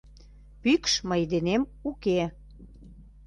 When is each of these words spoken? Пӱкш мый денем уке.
Пӱкш 0.61 0.93
мый 1.09 1.21
денем 1.31 1.61
уке. 1.89 2.21